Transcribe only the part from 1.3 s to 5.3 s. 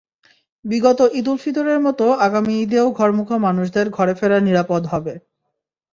ফিতরের মতো আগামী ঈদেও ঘরমুখো মানুষদের ঘরে ফেরা নিরাপদ হবে।